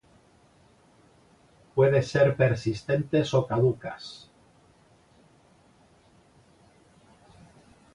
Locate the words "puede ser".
1.75-2.35